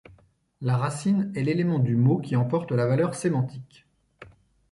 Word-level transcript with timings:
La 0.61 0.77
racine 0.77 1.31
est 1.35 1.43
l'élément 1.43 1.77
du 1.77 1.95
mot 1.95 2.17
qui 2.17 2.35
en 2.35 2.43
porte 2.43 2.71
la 2.71 2.87
valeur 2.87 3.13
sémantique. 3.13 3.85